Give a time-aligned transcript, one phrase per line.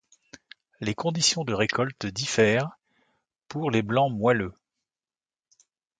[0.79, 2.71] Les conditions de récolte diffèrent
[3.47, 4.55] pour les blancs moelleux.